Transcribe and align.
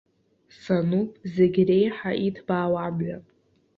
Сануп 0.61 1.11
зегь 1.33 1.59
реиҳа 1.67 2.11
иҭбаау 2.27 2.73
амҩа. 2.85 3.17